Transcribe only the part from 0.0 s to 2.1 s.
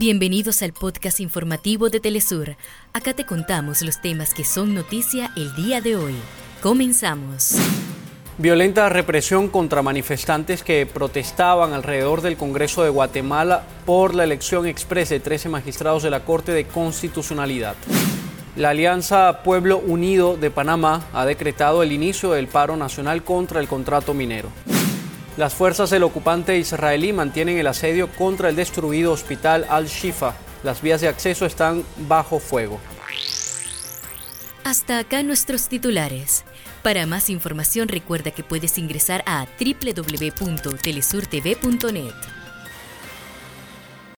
Bienvenidos al podcast informativo de